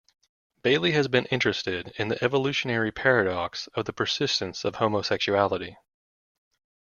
Bailey 0.63 0.93
has 0.93 1.07
been 1.07 1.27
interested 1.27 1.93
in 1.99 2.07
the 2.07 2.23
evolutionary 2.23 2.91
paradox 2.91 3.67
of 3.75 3.85
the 3.85 3.93
persistence 3.93 4.65
of 4.65 4.77
homosexuality. 4.77 5.75